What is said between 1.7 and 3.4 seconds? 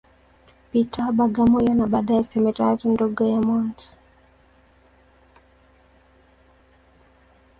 na baadaye Seminari ndogo ya